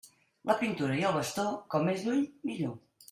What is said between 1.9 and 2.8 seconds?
més lluny millor.